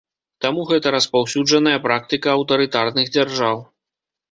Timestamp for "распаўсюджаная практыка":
0.95-2.27